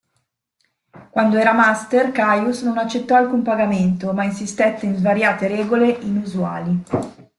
Quando 1.11 1.37
era 1.37 1.53
Master, 1.53 2.11
Caius 2.11 2.63
non 2.63 2.79
accettò 2.79 3.13
alcun 3.15 3.43
pagamento, 3.43 4.13
ma 4.13 4.23
insistette 4.23 4.87
in 4.87 4.95
svariate 4.95 5.47
regole 5.47 5.89
inusuali. 5.89 6.83